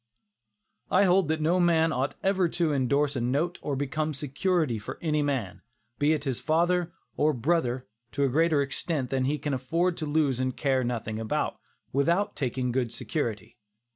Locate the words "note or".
3.21-3.75